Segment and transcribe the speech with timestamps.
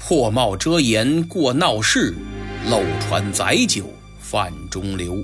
[0.00, 2.14] 破帽遮颜过闹市，
[2.68, 3.84] 漏船载酒
[4.18, 5.22] 泛中流。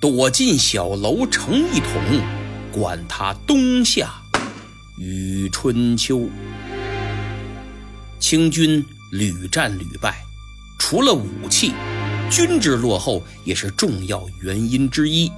[0.00, 1.92] 躲进小楼成一统，
[2.72, 4.10] 管他冬夏
[4.98, 6.28] 与春秋。
[8.18, 10.24] 清军屡战屡败，
[10.78, 11.72] 除了武器，
[12.30, 15.30] 军制落后也是重要原因之一。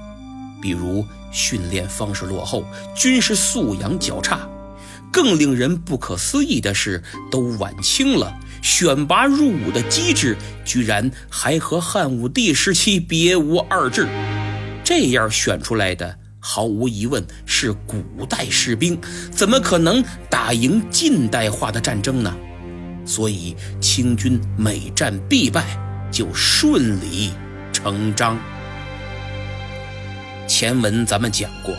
[0.62, 4.48] 比如训练方式落后，军事素养较差。
[5.12, 14.08] 更令人不可思议的是，都晚清了，选拔入伍的机制居然还和汉武帝时期别无二致。
[14.82, 18.98] 这样选出来的，毫无疑问是古代士兵，
[19.30, 22.35] 怎么可能打赢近代化的战争呢？
[23.04, 25.64] 所以清军每战必败，
[26.10, 27.32] 就顺理
[27.72, 28.38] 成章。
[30.46, 31.74] 前文咱们讲过。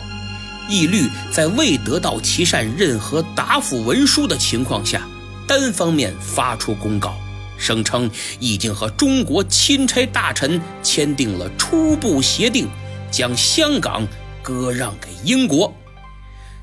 [0.66, 5.06] 义律在未得到琦善任何答复文书的情况下，
[5.46, 7.14] 单方面发出公告，
[7.58, 8.10] 声称
[8.40, 12.68] 已经和中国钦差大臣签订了初步协定，
[13.10, 14.06] 将香港
[14.42, 15.74] 割让给英国。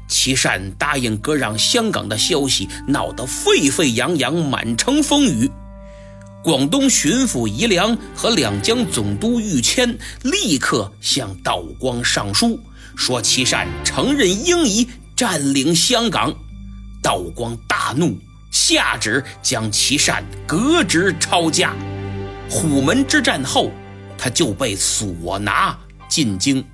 [0.08, 5.50] 琦善答应割让香港的消息闹得沸沸扬扬，满城风雨。
[6.44, 12.60] 广东巡抚宜良和两江总督玉谦立刻向道光上书。
[12.98, 16.34] 说琦善承认英夷占领香港，
[17.02, 18.18] 道光大怒，
[18.52, 21.74] 下旨将其善革职抄家。
[22.50, 23.72] 虎门之战后，
[24.18, 26.66] 他就被所拿进京。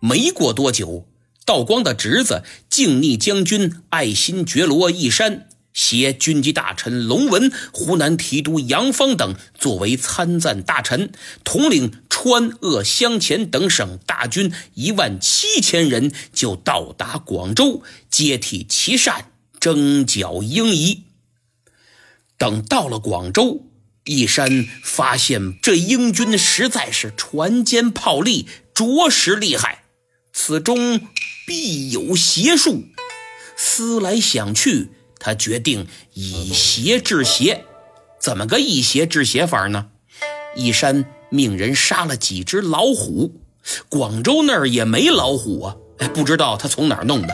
[0.00, 1.06] 没过多久，
[1.46, 5.48] 道光的侄子靖逆将军爱新觉罗奕山。
[5.74, 11.12] 携军机大臣龙文、湖南提督杨芳等作为参赞大臣，
[11.44, 19.31] 统领川鄂湘黔等省大军一万七千人，就到达广州，接替琦善
[19.62, 21.04] 征剿英夷。
[22.36, 23.64] 等到了广州，
[24.02, 29.84] 一山发现这英军实在是船坚炮利，着实厉害，
[30.32, 31.00] 此中
[31.46, 32.82] 必有邪术。
[33.56, 34.88] 思来想去。
[35.20, 37.64] 他决定以邪制邪，
[38.20, 39.90] 怎么个以邪制邪法呢？
[40.56, 43.40] 一山命人杀了几只老虎，
[43.88, 47.32] 广州那儿也没老虎啊，哎，不知道他从哪儿弄的。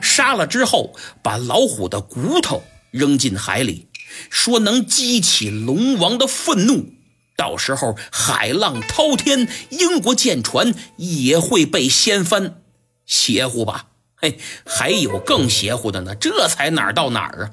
[0.00, 3.88] 杀了之后，把老虎的骨头扔进海里，
[4.30, 6.92] 说能激起龙王的愤怒，
[7.36, 12.62] 到时候海浪滔天，英国舰船也会被掀翻，
[13.04, 13.86] 邪乎吧？
[14.16, 16.14] 嘿，还有更邪乎的呢！
[16.14, 17.50] 这才哪儿到哪儿啊？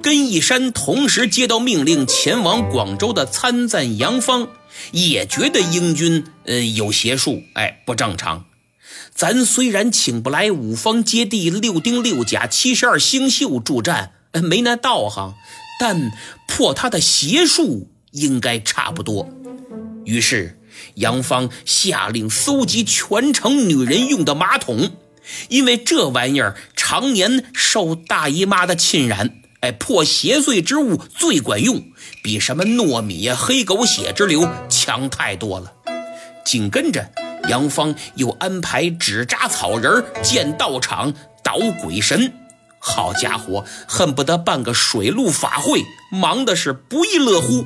[0.00, 4.48] 跟一山同时接到命令前往广州的参赞杨芳，
[4.92, 8.44] 也觉得英军呃有邪术，哎，不正常。
[9.16, 14.12] 咱虽然请不来五方揭谛、六丁六甲、七十二星宿助战，
[14.42, 15.34] 没那道行，
[15.80, 16.12] 但
[16.46, 19.30] 破他的邪术应该差不多。
[20.04, 20.60] 于是
[20.96, 24.90] 杨芳下令搜集全城女人用的马桶。
[25.48, 31.82] 因为这玩意儿常年受大姨妈的侵染，哎，破邪祟之物最管用，
[32.22, 35.72] 比什么糯米呀、黑狗血之流强太多了。
[36.44, 37.10] 紧跟着，
[37.48, 41.12] 杨芳又安排纸扎草人建道场、
[41.44, 42.32] 捣鬼神，
[42.78, 47.64] 好家伙，恨不得办个水陆法会，忙的是不亦乐乎。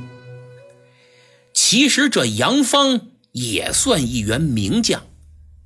[1.52, 3.00] 其实这杨芳
[3.32, 5.02] 也算一员名将。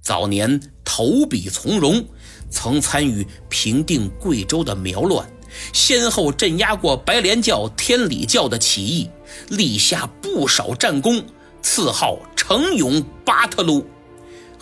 [0.00, 2.04] 早年投笔从戎，
[2.50, 5.26] 曾参与平定贵州的苗乱，
[5.72, 9.10] 先后镇压过白莲教、天理教的起义，
[9.48, 11.24] 立下不少战功，
[11.62, 13.86] 赐号成勇巴特鲁，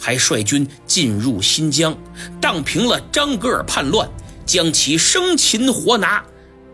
[0.04, 1.96] 还率军进入新疆，
[2.40, 4.08] 荡平了张格尔叛乱，
[4.44, 6.20] 将其生擒活拿。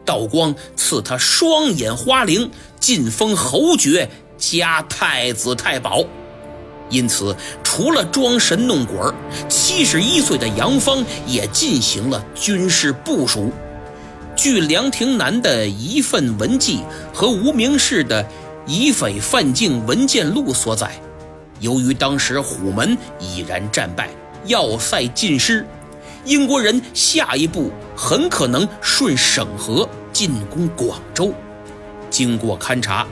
[0.03, 2.51] 道光赐他双眼花翎，
[2.81, 4.09] 晋封侯爵，
[4.39, 6.03] 加太子太保。
[6.89, 9.15] 因此，除了装神弄鬼儿，
[9.47, 13.53] 七十一岁的杨芳也进行了军事部署。
[14.35, 16.81] 据梁廷南的一份文记
[17.13, 18.25] 和无名氏的
[18.67, 20.99] 《以匪犯境文件录》所载，
[21.61, 24.11] 由于当时虎门已然战败，
[24.45, 25.67] 要塞尽失，
[26.25, 31.33] 英国人下一步很可能顺省河进攻广州。
[32.11, 33.07] 经过勘察。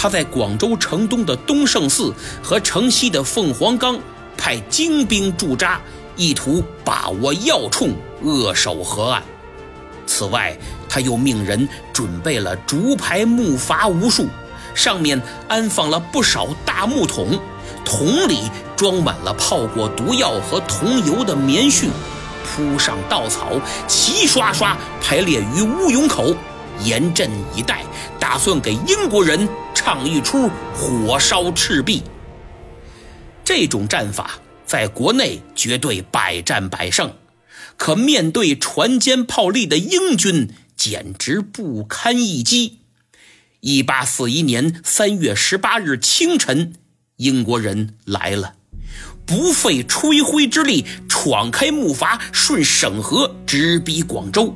[0.00, 3.98] 他在广州城东的东胜寺和城西的凤凰岗
[4.36, 5.80] 派精兵驻扎，
[6.16, 7.90] 意图把握要冲，
[8.22, 9.20] 扼守河岸。
[10.06, 10.56] 此外，
[10.88, 14.28] 他又命人准备了竹排木筏无数，
[14.72, 17.36] 上面安放了不少大木桶，
[17.88, 18.42] 桶里
[18.76, 21.88] 装满了泡过毒药和桐油的棉絮，
[22.44, 26.36] 铺上稻草，齐刷刷排列于乌涌口。
[26.84, 27.82] 严阵以待，
[28.20, 32.02] 打算给英国人唱一出火烧赤壁。
[33.42, 34.32] 这种战法
[34.66, 37.14] 在国内绝对百战百胜，
[37.78, 42.80] 可面对船坚炮利的英军，简直不堪一击。
[43.60, 46.74] 一八四一年三月十八日清晨，
[47.18, 48.54] 英国人来了，
[49.26, 54.54] 不费吹灰之力闯开木筏，顺省河直逼广州。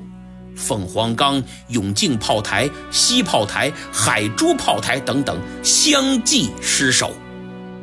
[0.54, 7.12] 凤凰岗、永靖炮台、西炮台、海珠炮台等等相继失守。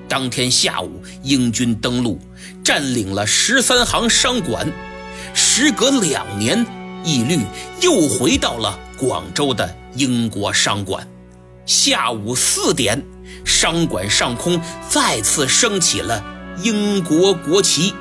[0.07, 2.17] 当天下午，英军登陆，
[2.63, 4.65] 占领了十三行商馆。
[5.33, 6.65] 时隔两年，
[7.03, 7.37] 义律
[7.81, 9.75] 又回到了广州的。
[9.95, 11.05] 英国商馆，
[11.65, 13.03] 下午四点，
[13.49, 16.23] 商馆上空再次升起了
[16.61, 17.91] 英国国旗。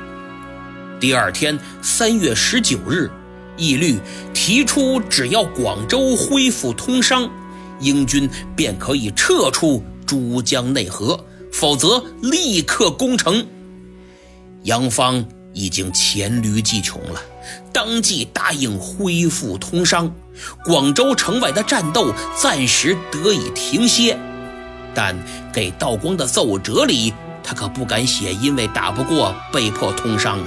[1.01, 3.11] 第二天，三月十九日，
[3.57, 3.99] 义律
[4.35, 7.29] 提出，只要广州恢复通商，
[7.81, 11.19] 英军便可以撤出珠江内河，
[11.51, 13.45] 否则立刻攻城。
[14.65, 15.25] 杨芳
[15.55, 17.23] 已经黔驴技穷了，
[17.73, 20.15] 当即答应恢复通商。
[20.65, 24.17] 广州城外的战斗暂时得以停歇，
[25.01, 25.17] 但
[25.53, 30.47] 给道光的奏折里，他可不敢写因为打不过被迫通商啊，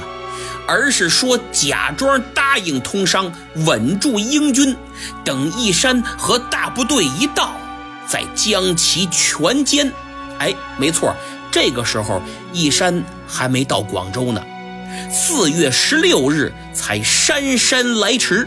[0.68, 3.31] 而是说假装答应通商，
[3.65, 4.75] 稳住英军，
[5.24, 7.53] 等义山和大部队一到，
[8.06, 9.89] 再将其全歼。
[10.38, 11.15] 哎，没错，
[11.50, 12.21] 这个时候
[12.51, 14.44] 义山还没到广州呢，
[15.09, 18.45] 四月十六日才姗姗来迟。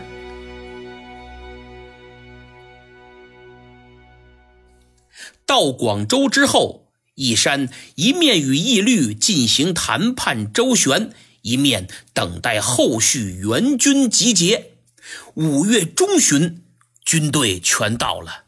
[5.46, 11.12] 到广州之后，义山一面与义律进行谈判周旋，
[11.43, 14.73] 一面等待后续援军集结。
[15.35, 16.62] 五月中旬，
[17.05, 18.44] 军队全到了，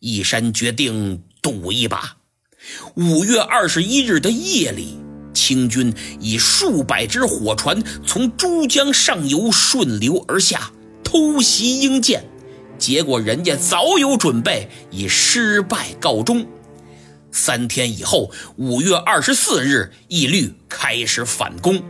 [0.00, 2.16] 义山决定赌一把。
[2.96, 4.98] 五月二十一日的夜里，
[5.32, 10.72] 清军以数百只火船从珠江上游顺流而下，
[11.04, 12.24] 偷袭英舰。
[12.80, 16.46] 结果人家早有准备，以失败告终。
[17.30, 21.80] 三天以后，五月二十四日，义律开始反攻，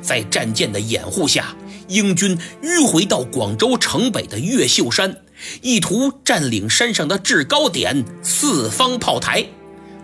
[0.00, 1.56] 在战舰的掩护下，
[1.88, 5.16] 英军迂回到广州城北的越秀山，
[5.62, 9.46] 意图占领山上的制高点四方炮台。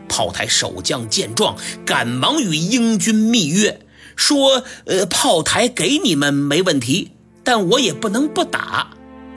[0.09, 3.79] 炮台守将见状，赶忙与英军密约，
[4.17, 7.13] 说：“呃，炮台给你们没问题，
[7.45, 8.91] 但我也不能不打。”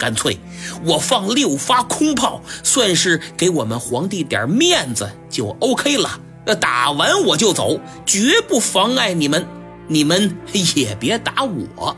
[0.04, 0.38] 干脆，
[0.84, 6.20] 我放六发空炮，算是给我们皇帝点面子，就 OK 了。
[6.46, 9.48] 那打完我就走，绝不妨碍你们。
[9.88, 10.36] 你们
[10.76, 11.96] 也别打我。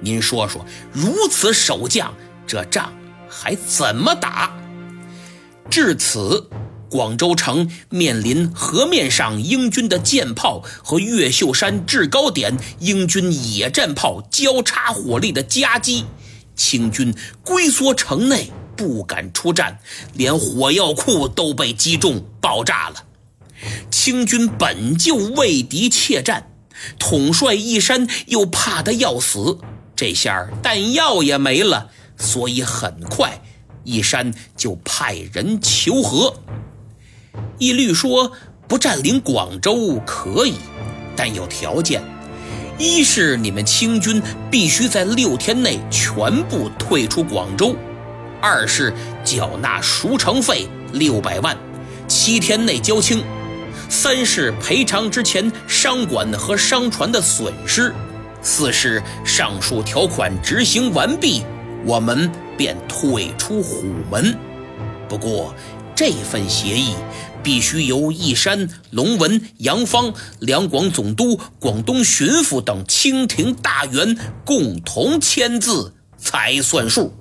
[0.00, 2.14] 您说说，如此守将，
[2.46, 2.90] 这仗
[3.28, 4.56] 还怎么打？
[5.68, 6.48] 至此，
[6.88, 16.06] 广州城面临河面上英军的舰炮和越秀山制高点英军野战炮交叉火力的夹击。
[16.54, 19.78] 清军龟缩城内，不敢出战，
[20.12, 23.04] 连火药库都被击中爆炸了。
[23.90, 26.50] 清军本就畏敌怯战，
[26.98, 29.58] 统帅一山又怕得要死，
[29.96, 33.40] 这下弹药也没了，所以很快
[33.84, 36.36] 一山就派人求和。
[37.58, 38.32] 一律说
[38.68, 40.54] ：“不占领广州可以，
[41.16, 42.02] 但有条件。”
[42.76, 47.76] 一是你们清军必须在六天内全部退出广州，
[48.40, 51.56] 二是缴纳赎城费六百万，
[52.08, 53.22] 七天内交清，
[53.88, 57.94] 三是赔偿之前商馆和商船的损失，
[58.42, 61.44] 四是上述条款执行完毕，
[61.84, 64.36] 我们便退出虎门。
[65.08, 65.54] 不过
[65.94, 66.94] 这份协议。
[67.44, 77.14] 必须由义山、龙文、杨芳两广总督、广东巡抚等清廷大员共同签字才算数。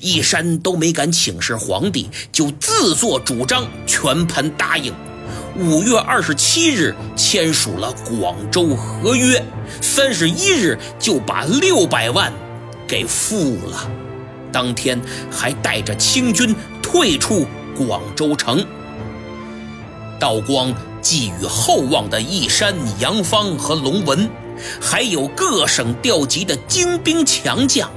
[0.00, 4.92] 义山都没敢请示皇帝，就自作主张，全盘答应。
[5.58, 9.42] 五月二十七日签署了广州合约，
[9.80, 12.32] 三十一日就把六百万
[12.88, 13.90] 给付了。
[14.52, 17.46] 当天还带着清军退出
[17.76, 18.66] 广州城。
[20.18, 24.30] 道光寄予厚望的义山、杨芳和龙文，
[24.80, 27.90] 还有各省调集的精兵强将，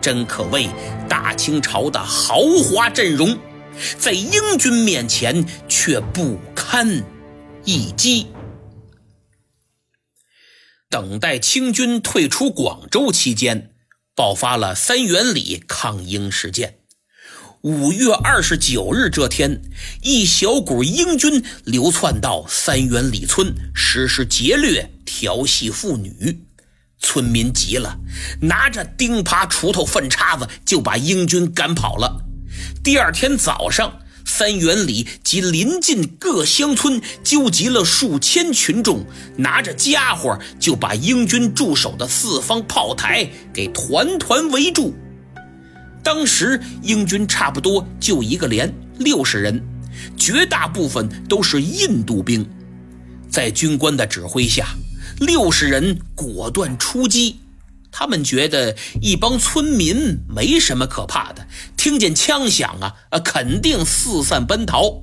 [0.00, 0.68] 真可谓
[1.08, 3.38] 大清朝的豪华阵容，
[3.98, 7.04] 在英军面前却不堪
[7.64, 8.26] 一击。
[10.88, 13.72] 等待清军退出广州期间，
[14.14, 16.78] 爆发了三元里抗英事件。
[17.66, 19.60] 五月二十九日这天，
[20.00, 26.44] 一小股英军流窜到三元里村，实施劫掠、调戏妇女。
[27.00, 27.98] 村民急了，
[28.40, 32.24] 拿着钉耙、锄头、粪叉子就把英军赶跑了。
[32.84, 39.04] 第二天早上，三元里及邻近各乡村纠集了数千群众，
[39.38, 44.94] 拿着家伙就把英军驻守的四方炮台给团团围住。
[46.06, 49.60] 当时英军差不多就一个连，六十人，
[50.16, 52.48] 绝大部分都是印度兵，
[53.28, 54.68] 在军官的指挥下。
[55.18, 57.40] 六十人果断出击，
[57.90, 61.44] 他们觉得一帮村民没什么可怕的，
[61.76, 65.02] 听见枪响啊啊，肯定四散奔逃。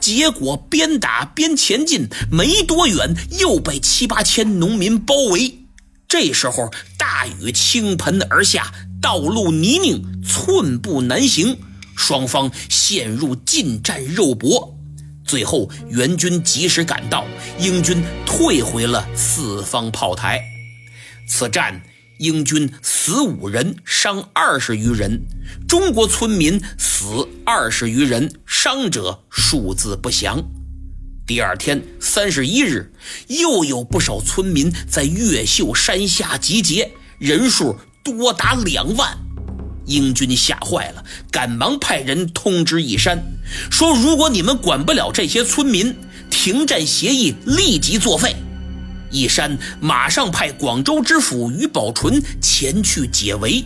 [0.00, 5.65] 结果边打边前进，没多远又被七八千农民包围。
[6.08, 11.58] 这时候大雨倾盆而下，道路泥泞，寸步难行，
[11.96, 14.78] 双方陷入近战肉搏。
[15.24, 17.26] 最后，援军及时赶到，
[17.58, 20.40] 英军退回了四方炮台。
[21.28, 21.82] 此战，
[22.20, 25.18] 英军死五人，伤二十余人；
[25.66, 30.40] 中国村民死二十余人，伤者数字不详。
[31.26, 32.92] 第二天，三十一日，
[33.26, 39.18] 又有不少村民在越秀山下集结，人数多达两万。
[39.86, 43.20] 英军吓坏了，赶忙派人通知义山，
[43.72, 45.96] 说：“如果你们管不了这些村民，
[46.30, 48.36] 停战协议立即作废。”
[49.10, 53.64] 义山马上派广州知府于宝纯前去解围，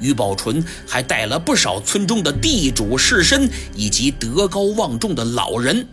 [0.00, 5.86] 于宝纯还带了不少村中的地主士绅以及德高望重的老人。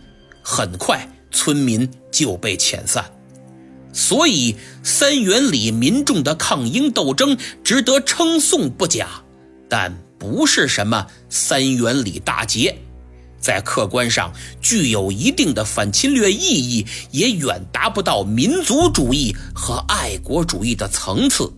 [0.46, 3.02] 很快，村民就被遣散。
[3.94, 9.08] 所以，三元里民众的抗英斗争值得称颂不假。
[9.68, 12.76] 但不是什么三元里大捷，
[13.40, 21.50] 在客观上具有一定的反侵略意义，也远达不到民族主义和爱国主义的层次。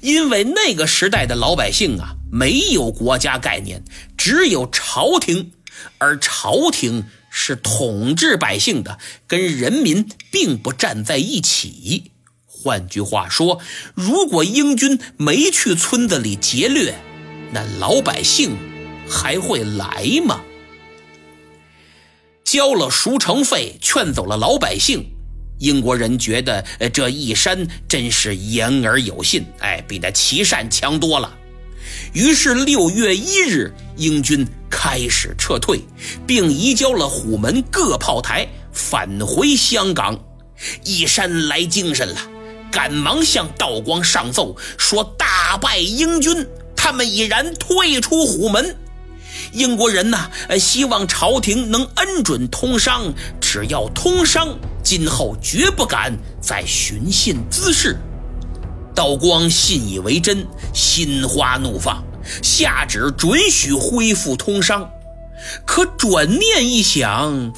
[0.00, 3.84] 因为那个时代的老百姓啊，没有国家概念，
[4.16, 5.52] 只有朝廷，
[5.98, 7.04] 而朝廷
[7.38, 12.10] 是统治百姓的，跟人民并不站在一起。
[12.46, 13.60] 换句话说，
[13.94, 16.94] 如果英军没去村子里劫掠，
[17.52, 18.56] 那老百姓
[19.06, 20.40] 还会来吗？
[22.42, 25.04] 交了赎城费，劝走了老百姓，
[25.58, 31.36] 英国人觉得这一山真是言而有信，哎，比那琦善强多了。
[32.14, 34.44] 于是六月一日，英军
[34.78, 35.80] 开始撤退，
[36.26, 40.20] 并移交了虎门各炮台，返回香港。
[40.84, 42.16] 一山来精神了，
[42.70, 46.46] 赶忙向道光上奏，说大败英军。
[46.76, 48.76] 他们已然退出虎门，
[49.52, 50.30] 英国人呢？
[50.60, 57.96] 希望朝廷能恩准通商，只要通商，今后绝不敢再寻衅滋事。
[58.94, 62.04] 道光信以为真，心花怒放，
[62.42, 64.90] 下旨准许恢复通商。
[65.66, 67.52] 可转念一想，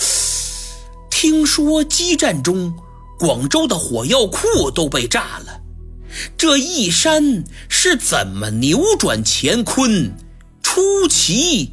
[1.11, 2.75] 听说激战中，
[3.19, 5.61] 广州的火药库都被炸了。
[6.37, 10.13] 这一山是怎么扭转乾坤、
[10.63, 11.73] 出奇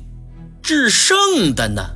[0.62, 1.95] 制胜的呢？